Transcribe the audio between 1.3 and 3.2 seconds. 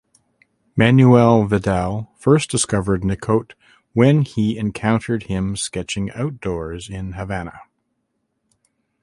Vidal first discovered